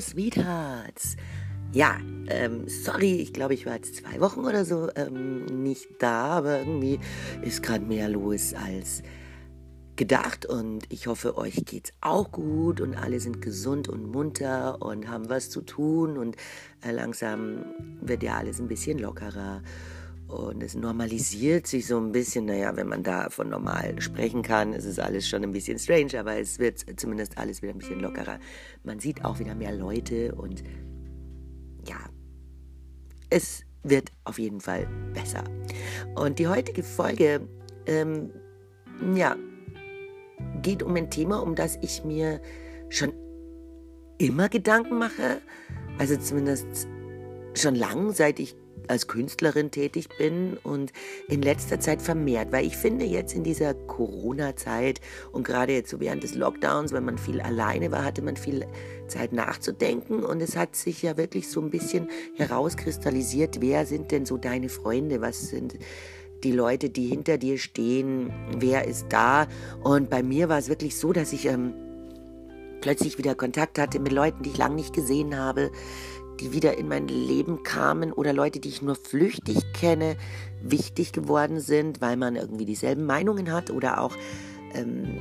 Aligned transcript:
Sweethearts. 0.00 1.16
Ja, 1.72 1.98
ähm, 2.28 2.68
sorry, 2.68 3.16
ich 3.16 3.32
glaube, 3.32 3.54
ich 3.54 3.66
war 3.66 3.74
jetzt 3.74 3.96
zwei 3.96 4.20
Wochen 4.20 4.40
oder 4.40 4.64
so 4.64 4.88
ähm, 4.96 5.44
nicht 5.62 5.86
da, 5.98 6.26
aber 6.38 6.60
irgendwie 6.60 6.98
ist 7.42 7.62
gerade 7.62 7.84
mehr 7.84 8.08
los 8.08 8.54
als 8.54 9.02
gedacht 9.96 10.46
und 10.46 10.84
ich 10.90 11.06
hoffe, 11.06 11.36
euch 11.36 11.64
geht's 11.64 11.92
auch 12.00 12.30
gut 12.30 12.80
und 12.80 12.94
alle 12.94 13.18
sind 13.18 13.40
gesund 13.40 13.88
und 13.88 14.10
munter 14.10 14.80
und 14.82 15.08
haben 15.08 15.28
was 15.28 15.50
zu 15.50 15.62
tun 15.62 16.18
und 16.18 16.36
äh, 16.82 16.92
langsam 16.92 17.64
wird 18.00 18.22
ja 18.22 18.36
alles 18.36 18.60
ein 18.60 18.68
bisschen 18.68 18.98
lockerer 18.98 19.62
und 20.28 20.62
es 20.62 20.74
normalisiert 20.74 21.66
sich 21.66 21.86
so 21.86 21.98
ein 21.98 22.12
bisschen. 22.12 22.46
Naja, 22.46 22.76
wenn 22.76 22.88
man 22.88 23.02
da 23.02 23.30
von 23.30 23.48
normal 23.48 24.00
sprechen 24.00 24.42
kann, 24.42 24.72
ist 24.72 24.84
es 24.84 24.98
alles 24.98 25.28
schon 25.28 25.42
ein 25.44 25.52
bisschen 25.52 25.78
strange, 25.78 26.18
aber 26.18 26.38
es 26.38 26.58
wird 26.58 26.84
zumindest 26.96 27.38
alles 27.38 27.62
wieder 27.62 27.72
ein 27.72 27.78
bisschen 27.78 28.00
lockerer. 28.00 28.38
Man 28.82 28.98
sieht 28.98 29.24
auch 29.24 29.38
wieder 29.38 29.54
mehr 29.54 29.72
Leute 29.72 30.34
und 30.34 30.64
ja, 31.86 31.98
es 33.30 33.62
wird 33.82 34.10
auf 34.24 34.38
jeden 34.38 34.60
Fall 34.60 34.88
besser. 35.14 35.44
Und 36.16 36.38
die 36.38 36.48
heutige 36.48 36.82
Folge, 36.82 37.48
ähm, 37.86 38.30
ja, 39.14 39.36
geht 40.62 40.82
um 40.82 40.94
ein 40.96 41.10
Thema, 41.10 41.40
um 41.42 41.54
das 41.54 41.78
ich 41.82 42.04
mir 42.04 42.40
schon 42.88 43.12
immer 44.18 44.48
Gedanken 44.48 44.98
mache. 44.98 45.40
Also 45.98 46.16
zumindest 46.16 46.88
schon 47.54 47.74
lang, 47.74 48.12
seit 48.12 48.40
ich 48.40 48.56
als 48.88 49.06
Künstlerin 49.06 49.70
tätig 49.70 50.08
bin 50.18 50.56
und 50.62 50.92
in 51.28 51.42
letzter 51.42 51.80
Zeit 51.80 52.02
vermehrt, 52.02 52.52
weil 52.52 52.66
ich 52.66 52.76
finde 52.76 53.04
jetzt 53.04 53.34
in 53.34 53.42
dieser 53.42 53.74
Corona-Zeit 53.74 55.00
und 55.32 55.46
gerade 55.46 55.72
jetzt 55.72 55.90
so 55.90 56.00
während 56.00 56.22
des 56.22 56.34
Lockdowns, 56.34 56.92
wenn 56.92 57.04
man 57.04 57.18
viel 57.18 57.40
alleine 57.40 57.90
war, 57.90 58.04
hatte 58.04 58.22
man 58.22 58.36
viel 58.36 58.66
Zeit 59.08 59.32
nachzudenken 59.32 60.24
und 60.24 60.40
es 60.40 60.56
hat 60.56 60.76
sich 60.76 61.02
ja 61.02 61.16
wirklich 61.16 61.48
so 61.48 61.60
ein 61.60 61.70
bisschen 61.70 62.08
herauskristallisiert, 62.36 63.60
wer 63.60 63.86
sind 63.86 64.12
denn 64.12 64.26
so 64.26 64.36
deine 64.36 64.68
Freunde, 64.68 65.20
was 65.20 65.48
sind 65.48 65.78
die 66.44 66.52
Leute, 66.52 66.90
die 66.90 67.06
hinter 67.06 67.38
dir 67.38 67.58
stehen, 67.58 68.32
wer 68.58 68.86
ist 68.86 69.06
da? 69.08 69.46
Und 69.82 70.10
bei 70.10 70.22
mir 70.22 70.48
war 70.48 70.58
es 70.58 70.68
wirklich 70.68 70.96
so, 70.96 71.12
dass 71.12 71.32
ich 71.32 71.46
ähm, 71.46 71.72
plötzlich 72.80 73.18
wieder 73.18 73.34
Kontakt 73.34 73.78
hatte 73.78 73.98
mit 73.98 74.12
Leuten, 74.12 74.42
die 74.42 74.50
ich 74.50 74.58
lange 74.58 74.76
nicht 74.76 74.94
gesehen 74.94 75.36
habe, 75.36 75.70
die 76.40 76.52
wieder 76.52 76.78
in 76.78 76.88
mein 76.88 77.08
Leben 77.08 77.62
kamen 77.62 78.12
oder 78.12 78.32
Leute, 78.32 78.60
die 78.60 78.68
ich 78.68 78.82
nur 78.82 78.94
flüchtig 78.94 79.72
kenne, 79.72 80.16
wichtig 80.62 81.12
geworden 81.12 81.60
sind, 81.60 82.00
weil 82.00 82.16
man 82.16 82.36
irgendwie 82.36 82.66
dieselben 82.66 83.06
Meinungen 83.06 83.52
hat 83.52 83.70
oder 83.70 84.00
auch 84.00 84.14
ähm, 84.74 85.18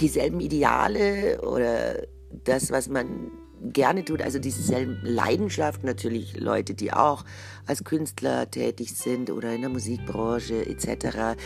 dieselben 0.00 0.40
Ideale 0.40 1.40
oder 1.42 2.06
das, 2.44 2.70
was 2.70 2.88
man 2.88 3.30
gerne 3.72 4.04
tut, 4.04 4.20
also 4.20 4.38
dieselben 4.38 4.98
Leidenschaft 5.02 5.84
natürlich 5.84 6.38
Leute, 6.38 6.74
die 6.74 6.92
auch 6.92 7.24
als 7.66 7.84
Künstler 7.84 8.50
tätig 8.50 8.94
sind 8.94 9.30
oder 9.30 9.54
in 9.54 9.62
der 9.62 9.70
Musikbranche 9.70 10.66
etc., 10.66 11.36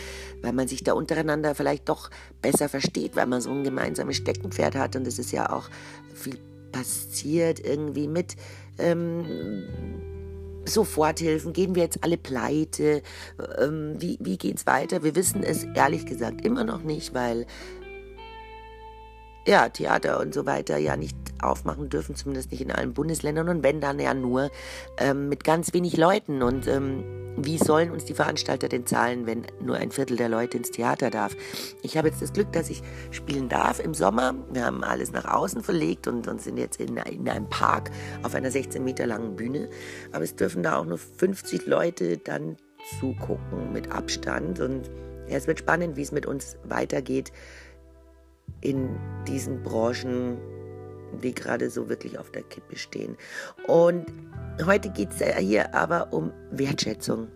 weil 0.41 0.53
man 0.53 0.67
sich 0.67 0.83
da 0.83 0.93
untereinander 0.93 1.55
vielleicht 1.55 1.87
doch 1.87 2.09
besser 2.41 2.67
versteht, 2.67 3.15
weil 3.15 3.27
man 3.27 3.41
so 3.41 3.51
ein 3.51 3.63
gemeinsames 3.63 4.17
Steckenpferd 4.17 4.75
hat 4.75 4.95
und 4.95 5.07
es 5.07 5.17
ist 5.17 5.31
ja 5.31 5.49
auch 5.49 5.69
viel 6.13 6.37
passiert 6.71 7.59
irgendwie 7.59 8.07
mit 8.07 8.35
ähm, 8.77 9.63
Soforthilfen? 10.65 11.53
Gehen 11.53 11.75
wir 11.75 11.83
jetzt 11.83 12.03
alle 12.03 12.17
pleite? 12.17 13.01
Ähm, 13.59 13.95
wie, 13.99 14.17
wie 14.21 14.37
es 14.55 14.65
weiter? 14.65 15.03
Wir 15.03 15.15
wissen 15.15 15.43
es 15.43 15.63
ehrlich 15.75 16.05
gesagt 16.05 16.45
immer 16.45 16.63
noch 16.63 16.83
nicht, 16.83 17.13
weil 17.13 17.45
ja, 19.47 19.69
Theater 19.69 20.19
und 20.19 20.33
so 20.33 20.45
weiter 20.45 20.77
ja 20.77 20.95
nicht 20.95 21.17
aufmachen 21.41 21.89
dürfen, 21.89 22.15
zumindest 22.15 22.51
nicht 22.51 22.61
in 22.61 22.71
allen 22.71 22.93
Bundesländern 22.93 23.49
und 23.49 23.63
wenn 23.63 23.81
dann 23.81 23.99
ja 23.99 24.13
nur 24.13 24.51
ähm, 24.97 25.29
mit 25.29 25.43
ganz 25.43 25.73
wenig 25.73 25.97
Leuten. 25.97 26.43
Und 26.43 26.67
ähm, 26.67 27.03
wie 27.37 27.57
sollen 27.57 27.91
uns 27.91 28.05
die 28.05 28.13
Veranstalter 28.13 28.67
denn 28.67 28.85
zahlen, 28.85 29.25
wenn 29.25 29.45
nur 29.61 29.77
ein 29.77 29.91
Viertel 29.91 30.17
der 30.17 30.29
Leute 30.29 30.57
ins 30.57 30.71
Theater 30.71 31.09
darf? 31.09 31.35
Ich 31.81 31.97
habe 31.97 32.09
jetzt 32.09 32.21
das 32.21 32.33
Glück, 32.33 32.51
dass 32.51 32.69
ich 32.69 32.81
spielen 33.11 33.49
darf 33.49 33.79
im 33.79 33.93
Sommer. 33.93 34.35
Wir 34.51 34.65
haben 34.65 34.83
alles 34.83 35.11
nach 35.11 35.25
außen 35.25 35.63
verlegt 35.63 36.07
und, 36.07 36.27
und 36.27 36.41
sind 36.41 36.57
jetzt 36.57 36.79
in, 36.79 36.97
in 36.97 37.29
einem 37.29 37.49
Park 37.49 37.91
auf 38.23 38.35
einer 38.35 38.51
16 38.51 38.83
Meter 38.83 39.07
langen 39.07 39.35
Bühne. 39.35 39.69
Aber 40.11 40.23
es 40.23 40.35
dürfen 40.35 40.63
da 40.63 40.77
auch 40.77 40.85
nur 40.85 40.97
50 40.97 41.65
Leute 41.65 42.17
dann 42.17 42.57
zugucken 42.99 43.71
mit 43.71 43.91
Abstand. 43.91 44.59
Und 44.59 44.89
ja, 45.27 45.37
es 45.37 45.47
wird 45.47 45.59
spannend, 45.59 45.95
wie 45.95 46.01
es 46.01 46.11
mit 46.11 46.25
uns 46.25 46.57
weitergeht 46.65 47.31
in 48.61 48.97
diesen 49.27 49.63
Branchen, 49.63 50.37
die 51.23 51.33
gerade 51.33 51.69
so 51.69 51.89
wirklich 51.89 52.17
auf 52.17 52.31
der 52.31 52.43
Kippe 52.43 52.77
stehen. 52.77 53.17
Und 53.67 54.05
heute 54.65 54.89
geht 54.89 55.09
es 55.11 55.37
hier 55.37 55.73
aber 55.73 56.13
um 56.13 56.31
Wertschätzung 56.51 57.27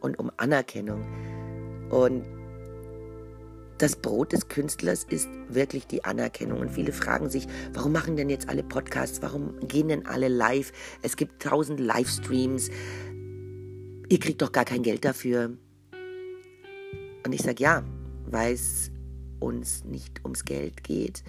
und 0.00 0.18
um 0.18 0.30
Anerkennung. 0.36 1.04
Und 1.90 2.24
das 3.78 3.96
Brot 3.96 4.32
des 4.32 4.48
Künstlers 4.48 5.04
ist 5.04 5.28
wirklich 5.48 5.86
die 5.86 6.04
Anerkennung. 6.04 6.60
Und 6.60 6.70
viele 6.70 6.92
fragen 6.92 7.28
sich, 7.28 7.46
warum 7.74 7.92
machen 7.92 8.16
denn 8.16 8.30
jetzt 8.30 8.48
alle 8.48 8.62
Podcasts? 8.62 9.20
Warum 9.20 9.58
gehen 9.60 9.88
denn 9.88 10.06
alle 10.06 10.28
live? 10.28 10.72
Es 11.02 11.16
gibt 11.16 11.42
tausend 11.42 11.80
Livestreams. 11.80 12.70
Ihr 14.08 14.18
kriegt 14.18 14.40
doch 14.40 14.52
gar 14.52 14.64
kein 14.64 14.82
Geld 14.82 15.04
dafür. 15.04 15.56
Und 17.24 17.32
ich 17.32 17.42
sage 17.42 17.62
ja, 17.62 17.84
weil 18.26 18.54
es 18.54 18.90
uns 19.38 19.84
nicht 19.84 20.24
ums 20.24 20.44
Geld 20.44 20.84
geht, 20.84 21.22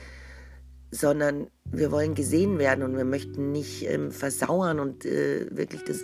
sondern 0.91 1.47
wir 1.65 1.91
wollen 1.91 2.15
gesehen 2.15 2.59
werden 2.59 2.83
und 2.83 2.95
wir 2.95 3.05
möchten 3.05 3.51
nicht 3.51 3.85
ähm, 3.89 4.11
versauern 4.11 4.79
und 4.79 5.05
äh, 5.05 5.47
wirklich 5.51 5.83
das, 5.83 6.03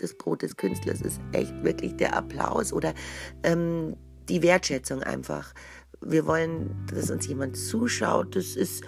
das 0.00 0.14
Brot 0.14 0.42
des 0.42 0.56
Künstlers 0.56 1.00
ist 1.00 1.20
echt 1.32 1.62
wirklich 1.62 1.96
der 1.96 2.16
Applaus 2.16 2.72
oder 2.72 2.94
ähm, 3.42 3.96
die 4.28 4.42
Wertschätzung 4.42 5.02
einfach. 5.02 5.54
Wir 6.00 6.26
wollen, 6.26 6.74
dass 6.92 7.10
uns 7.10 7.26
jemand 7.26 7.56
zuschaut. 7.56 8.34
Das 8.36 8.56
ist, 8.56 8.84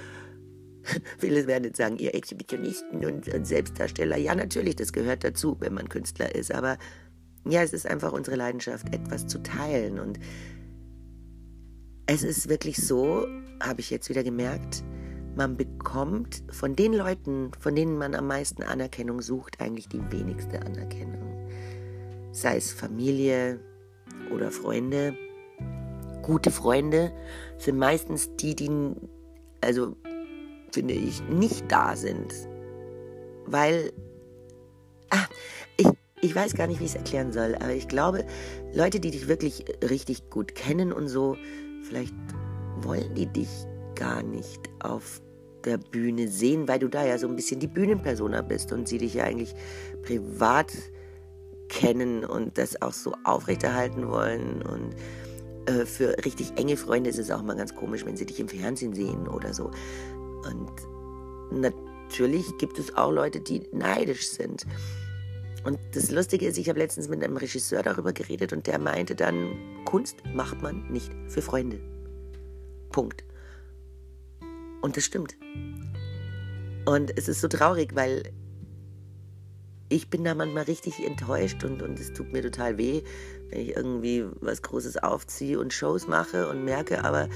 viele 1.18 1.46
werden 1.46 1.64
jetzt 1.64 1.78
sagen, 1.78 1.98
ihr 1.98 2.14
Exhibitionisten 2.14 3.04
und, 3.04 3.32
und 3.32 3.46
Selbstdarsteller. 3.46 4.16
Ja, 4.16 4.34
natürlich, 4.34 4.76
das 4.76 4.92
gehört 4.92 5.24
dazu, 5.24 5.56
wenn 5.60 5.74
man 5.74 5.88
Künstler 5.88 6.34
ist. 6.34 6.52
Aber 6.52 6.78
ja, 7.48 7.62
es 7.62 7.72
ist 7.72 7.86
einfach 7.86 8.12
unsere 8.12 8.36
Leidenschaft, 8.36 8.92
etwas 8.92 9.26
zu 9.26 9.42
teilen. 9.42 10.00
Und 10.00 10.18
es 12.06 12.22
ist 12.22 12.48
wirklich 12.48 12.76
so, 12.76 13.26
habe 13.60 13.80
ich 13.80 13.90
jetzt 13.90 14.08
wieder 14.08 14.22
gemerkt, 14.22 14.84
man 15.34 15.56
bekommt 15.56 16.44
von 16.50 16.74
den 16.74 16.94
Leuten, 16.94 17.50
von 17.60 17.74
denen 17.74 17.98
man 17.98 18.14
am 18.14 18.26
meisten 18.26 18.62
Anerkennung 18.62 19.20
sucht, 19.20 19.60
eigentlich 19.60 19.88
die 19.88 20.00
wenigste 20.10 20.62
Anerkennung. 20.62 21.48
Sei 22.32 22.56
es 22.56 22.72
Familie 22.72 23.60
oder 24.32 24.50
Freunde. 24.50 25.14
Gute 26.22 26.50
Freunde 26.50 27.12
sind 27.58 27.78
meistens 27.78 28.34
die, 28.36 28.54
die, 28.54 28.70
also 29.60 29.96
finde 30.72 30.94
ich, 30.94 31.22
nicht 31.24 31.70
da 31.70 31.96
sind. 31.96 32.32
Weil, 33.46 33.92
ah, 35.10 35.26
ich, 35.76 35.88
ich 36.22 36.34
weiß 36.34 36.54
gar 36.54 36.66
nicht, 36.66 36.80
wie 36.80 36.84
ich 36.84 36.90
es 36.90 36.96
erklären 36.96 37.32
soll, 37.32 37.54
aber 37.56 37.72
ich 37.72 37.88
glaube, 37.88 38.24
Leute, 38.72 39.00
die 39.00 39.10
dich 39.10 39.28
wirklich 39.28 39.64
richtig 39.82 40.30
gut 40.30 40.54
kennen 40.54 40.92
und 40.92 41.08
so, 41.08 41.36
Vielleicht 41.88 42.14
wollen 42.82 43.14
die 43.14 43.26
dich 43.26 43.48
gar 43.94 44.22
nicht 44.22 44.60
auf 44.80 45.20
der 45.64 45.78
Bühne 45.78 46.28
sehen, 46.28 46.68
weil 46.68 46.78
du 46.78 46.88
da 46.88 47.04
ja 47.04 47.18
so 47.18 47.28
ein 47.28 47.36
bisschen 47.36 47.60
die 47.60 47.66
Bühnenpersona 47.66 48.42
bist 48.42 48.72
und 48.72 48.88
sie 48.88 48.98
dich 48.98 49.14
ja 49.14 49.24
eigentlich 49.24 49.54
privat 50.02 50.72
kennen 51.68 52.24
und 52.24 52.58
das 52.58 52.80
auch 52.82 52.92
so 52.92 53.14
aufrechterhalten 53.24 54.08
wollen. 54.08 54.62
Und 54.62 54.94
äh, 55.66 55.84
für 55.84 56.16
richtig 56.24 56.52
enge 56.56 56.76
Freunde 56.76 57.10
ist 57.10 57.18
es 57.18 57.30
auch 57.30 57.42
mal 57.42 57.56
ganz 57.56 57.74
komisch, 57.74 58.04
wenn 58.04 58.16
sie 58.16 58.26
dich 58.26 58.40
im 58.40 58.48
Fernsehen 58.48 58.94
sehen 58.94 59.26
oder 59.28 59.52
so. 59.52 59.70
Und 60.44 60.72
natürlich 61.50 62.46
gibt 62.58 62.78
es 62.78 62.96
auch 62.96 63.10
Leute, 63.10 63.40
die 63.40 63.62
neidisch 63.72 64.28
sind. 64.28 64.64
Und 65.66 65.80
das 65.94 66.12
Lustige 66.12 66.46
ist, 66.46 66.58
ich 66.58 66.68
habe 66.68 66.78
letztens 66.78 67.08
mit 67.08 67.24
einem 67.24 67.36
Regisseur 67.36 67.82
darüber 67.82 68.12
geredet 68.12 68.52
und 68.52 68.68
der 68.68 68.78
meinte 68.78 69.16
dann, 69.16 69.50
Kunst 69.84 70.22
macht 70.32 70.62
man 70.62 70.88
nicht 70.92 71.10
für 71.26 71.42
Freunde. 71.42 71.80
Punkt. 72.92 73.24
Und 74.80 74.96
das 74.96 75.04
stimmt. 75.04 75.36
Und 76.84 77.18
es 77.18 77.26
ist 77.26 77.40
so 77.40 77.48
traurig, 77.48 77.96
weil 77.96 78.22
ich 79.88 80.08
bin 80.08 80.22
da 80.22 80.36
manchmal 80.36 80.62
richtig 80.64 81.04
enttäuscht 81.04 81.64
und, 81.64 81.82
und 81.82 81.98
es 81.98 82.12
tut 82.12 82.32
mir 82.32 82.42
total 82.42 82.78
weh, 82.78 83.02
wenn 83.48 83.60
ich 83.60 83.74
irgendwie 83.74 84.24
was 84.40 84.62
Großes 84.62 84.98
aufziehe 84.98 85.58
und 85.58 85.72
Shows 85.72 86.06
mache 86.06 86.48
und 86.48 86.64
merke, 86.64 87.02
aber 87.02 87.28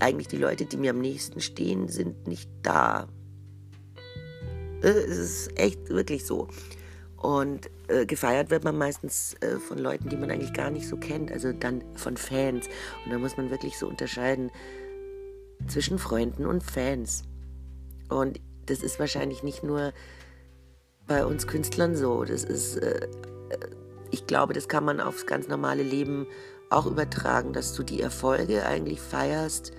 eigentlich 0.00 0.28
die 0.28 0.38
Leute, 0.38 0.64
die 0.64 0.78
mir 0.78 0.92
am 0.92 1.00
nächsten 1.00 1.42
stehen, 1.42 1.88
sind 1.88 2.26
nicht 2.26 2.48
da. 2.62 3.08
Es 4.80 4.94
ist 4.94 5.58
echt 5.60 5.90
wirklich 5.90 6.24
so. 6.24 6.48
Und 7.22 7.70
äh, 7.86 8.04
gefeiert 8.04 8.50
wird 8.50 8.64
man 8.64 8.76
meistens 8.76 9.34
äh, 9.40 9.58
von 9.58 9.78
Leuten, 9.78 10.08
die 10.08 10.16
man 10.16 10.30
eigentlich 10.30 10.52
gar 10.52 10.70
nicht 10.70 10.88
so 10.88 10.96
kennt, 10.96 11.30
also 11.30 11.52
dann 11.52 11.84
von 11.94 12.16
Fans. 12.16 12.66
Und 13.04 13.12
da 13.12 13.18
muss 13.18 13.36
man 13.36 13.50
wirklich 13.50 13.78
so 13.78 13.86
unterscheiden 13.86 14.50
zwischen 15.68 16.00
Freunden 16.00 16.46
und 16.46 16.64
Fans. 16.64 17.22
Und 18.08 18.40
das 18.66 18.82
ist 18.82 18.98
wahrscheinlich 18.98 19.44
nicht 19.44 19.62
nur 19.62 19.92
bei 21.06 21.24
uns 21.24 21.46
Künstlern 21.46 21.94
so. 21.94 22.24
Das 22.24 22.42
ist, 22.42 22.76
äh, 22.78 23.08
ich 24.10 24.26
glaube, 24.26 24.52
das 24.52 24.66
kann 24.66 24.84
man 24.84 25.00
aufs 25.00 25.24
ganz 25.24 25.46
normale 25.46 25.84
Leben 25.84 26.26
auch 26.70 26.86
übertragen, 26.86 27.52
dass 27.52 27.74
du 27.74 27.84
die 27.84 28.00
Erfolge 28.00 28.66
eigentlich 28.66 29.00
feierst 29.00 29.72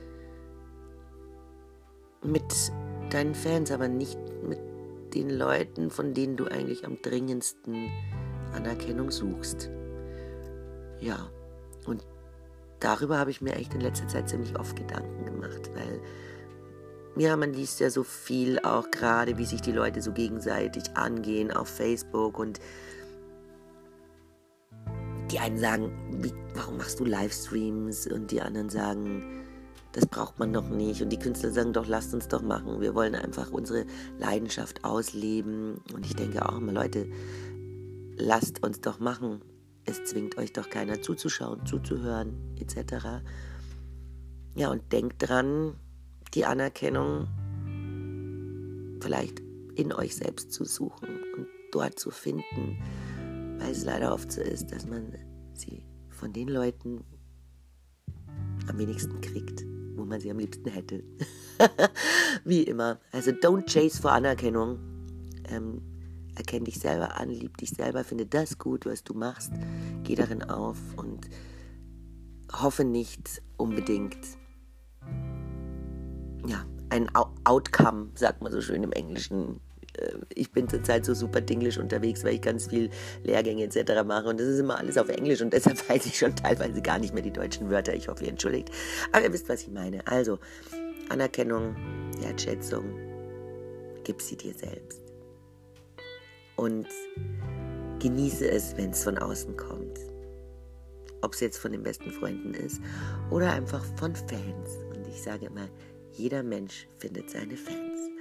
mit 2.24 2.44
deinen 3.10 3.36
Fans, 3.36 3.70
aber 3.72 3.90
nicht 3.90 4.18
den 5.14 5.30
Leuten, 5.30 5.90
von 5.90 6.14
denen 6.14 6.36
du 6.36 6.46
eigentlich 6.46 6.86
am 6.86 7.02
dringendsten 7.02 7.90
Anerkennung 8.54 9.12
suchst. 9.12 9.70
Ja, 11.00 11.30
und 11.86 12.06
darüber 12.80 13.18
habe 13.18 13.32
ich 13.32 13.42
mir 13.42 13.56
echt 13.56 13.74
in 13.74 13.82
letzter 13.82 14.08
Zeit 14.08 14.30
ziemlich 14.30 14.58
oft 14.58 14.76
Gedanken 14.76 15.26
gemacht, 15.26 15.70
weil 15.76 16.02
ja, 17.16 17.36
man 17.38 17.54
liest 17.54 17.80
ja 17.80 17.90
so 17.90 18.04
viel 18.04 18.60
auch 18.60 18.90
gerade, 18.90 19.38
wie 19.38 19.46
sich 19.46 19.62
die 19.62 19.72
Leute 19.72 20.02
so 20.02 20.12
gegenseitig 20.12 20.84
angehen 20.96 21.52
auf 21.52 21.68
Facebook 21.68 22.40
und 22.40 22.60
die 25.32 25.40
einen 25.40 25.58
sagen, 25.58 25.92
wie, 26.24 26.34
warum 26.56 26.78
machst 26.78 27.00
du 27.00 27.06
Livestreams? 27.06 28.08
Und 28.08 28.32
die 28.32 28.42
anderen 28.42 28.70
sagen, 28.70 29.43
das 29.94 30.08
braucht 30.08 30.40
man 30.40 30.52
doch 30.52 30.68
nicht. 30.70 31.02
Und 31.02 31.10
die 31.10 31.20
Künstler 31.20 31.52
sagen, 31.52 31.72
doch, 31.72 31.88
lasst 31.88 32.14
uns 32.14 32.28
doch 32.28 32.42
machen. 32.42 32.82
Wir 32.82 32.96
wollen 32.96 33.16
einfach 33.16 33.52
unsere 33.52 33.86
Leidenschaft 34.20 34.84
ausleben. 34.84 35.82
Und 35.94 36.06
ich 36.06 36.16
denke 36.16 36.48
auch 36.48 36.58
immer, 36.58 36.74
Leute, 36.74 37.08
lasst 38.18 38.64
uns 38.64 38.82
doch 38.82 39.00
machen. 39.00 39.42
Es 39.86 40.04
zwingt 40.04 40.38
euch 40.38 40.52
doch 40.52 40.70
keiner 40.70 41.02
zuzuschauen, 41.02 41.66
zuzuhören, 41.66 42.34
etc. 42.60 43.22
Ja, 44.56 44.72
und 44.72 44.92
denkt 44.92 45.28
dran, 45.28 45.76
die 46.34 46.46
Anerkennung 46.46 47.28
vielleicht 49.00 49.42
in 49.76 49.94
euch 49.94 50.16
selbst 50.16 50.54
zu 50.54 50.66
suchen 50.66 51.10
und 51.36 51.48
dort 51.72 52.00
zu 52.00 52.10
finden, 52.10 52.80
weil 53.60 53.72
es 53.72 53.84
leider 53.84 54.14
oft 54.14 54.32
so 54.32 54.42
ist, 54.42 54.72
dass 54.72 54.88
man 54.88 55.14
sie 55.54 55.86
von 56.10 56.34
den 56.34 56.48
Leuten 56.48 57.04
am 58.68 58.78
wenigsten 58.78 59.20
kriegt, 59.22 59.66
wo 59.96 60.06
man 60.06 60.20
sie 60.20 60.32
am 60.32 60.40
liebsten 60.40 60.70
hätte. 60.70 61.04
Wie 62.46 62.64
immer. 62.64 63.00
Also 63.12 63.32
don't 63.32 63.72
chase 63.72 64.02
vor 64.02 64.12
Anerkennung. 64.12 64.80
Ähm, 65.50 65.82
erkenn 66.36 66.66
dich 66.66 66.80
selber 66.80 67.20
an, 67.20 67.30
lieb 67.30 67.58
dich 67.58 67.70
selber, 67.70 68.04
finde 68.04 68.26
das 68.26 68.58
gut, 68.58 68.86
was 68.86 69.04
du 69.04 69.14
machst, 69.14 69.52
geh 70.04 70.16
darin 70.16 70.44
auf 70.44 70.78
und 70.96 71.30
hoffe 72.52 72.84
nicht 72.84 73.42
unbedingt, 73.58 74.18
ja, 76.46 76.66
ein 76.90 77.10
Outcome, 77.44 78.10
sagt 78.16 78.42
man 78.42 78.52
so 78.52 78.62
schön 78.62 78.84
im 78.84 78.92
Englischen. 78.92 79.60
Äh, 80.04 80.14
ich 80.36 80.52
bin 80.52 80.68
zurzeit 80.68 81.06
so 81.06 81.14
super 81.14 81.42
dinglisch 81.42 81.78
unterwegs, 81.78 82.24
weil 82.24 82.36
ich 82.36 82.42
ganz 82.42 82.68
viel 82.68 82.90
Lehrgänge 83.24 83.64
etc. 83.64 84.04
mache 84.06 84.30
und 84.30 84.40
das 84.40 84.48
ist 84.48 84.60
immer 84.60 84.78
alles 84.78 84.98
auf 84.98 85.10
Englisch 85.10 85.42
und 85.42 85.54
deshalb 85.54 85.90
weiß 85.90 86.06
ich 86.06 86.18
schon 86.18 86.36
teilweise 86.36 86.82
gar 86.82 87.00
nicht 87.00 87.14
mehr 87.14 87.24
die 87.24 87.34
deutschen 87.34 87.70
Wörter. 87.70 87.94
Ich 87.94 88.08
hoffe, 88.08 88.24
ihr 88.24 88.30
entschuldigt. 88.30 88.70
Aber 89.12 89.24
ihr 89.24 89.34
wisst, 89.34 89.50
was 89.50 89.62
ich 89.62 89.70
meine. 89.70 90.06
Also, 90.08 90.40
Anerkennung, 91.10 91.76
Wertschätzung, 92.20 92.86
gib 94.04 94.22
sie 94.22 94.38
dir 94.38 94.54
selbst. 94.54 95.02
Und 96.56 96.88
genieße 98.00 98.50
es, 98.50 98.76
wenn 98.78 98.92
es 98.92 99.04
von 99.04 99.18
außen 99.18 99.56
kommt. 99.58 100.00
Ob 101.22 101.34
es 101.34 101.40
jetzt 101.40 101.58
von 101.58 101.72
den 101.72 101.84
besten 101.84 102.12
Freunden 102.12 102.54
ist 102.54 102.82
oder 103.32 103.52
einfach 103.54 103.84
von 103.98 104.16
Fans. 104.16 104.78
Und 104.94 105.08
ich 105.08 105.22
sage 105.22 105.46
immer, 105.46 105.70
jeder 106.12 106.44
Mensch 106.44 106.88
findet 107.00 107.30
seine 107.30 107.56
Fans. 107.56 108.13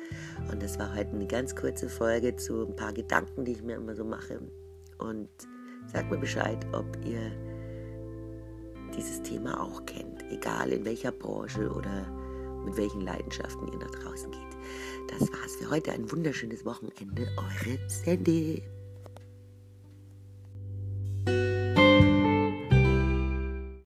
Und 0.51 0.63
das 0.63 0.79
war 0.79 0.95
heute 0.95 1.11
eine 1.11 1.27
ganz 1.27 1.55
kurze 1.55 1.89
Folge 1.89 2.37
zu 2.37 2.67
ein 2.67 2.77
paar 2.77 2.93
Gedanken, 2.93 3.45
die 3.45 3.53
ich 3.53 3.63
mir 3.63 3.77
immer 3.77 3.95
so 3.95 4.05
mache. 4.05 4.41
Und 4.99 5.29
sagt 5.87 6.11
mir 6.11 6.19
Bescheid, 6.19 6.67
ob 6.73 6.87
ihr 7.05 7.33
dieses 8.97 9.23
Thema 9.23 9.61
auch 9.61 9.85
kennt, 9.87 10.25
egal 10.31 10.71
in 10.71 10.85
welcher 10.85 11.13
Branche 11.13 11.71
oder 11.71 12.07
mit 12.65 12.77
welchen 12.77 13.01
Leidenschaften 13.01 13.69
ihr 13.69 13.79
nach 13.79 13.91
draußen 13.91 14.31
geht. 14.31 14.41
Das 15.09 15.21
war's 15.33 15.57
für 15.57 15.71
heute. 15.71 15.93
Ein 15.93 16.11
wunderschönes 16.11 16.65
Wochenende. 16.65 17.29
Eure 17.37 17.79
Sandy. 17.89 18.63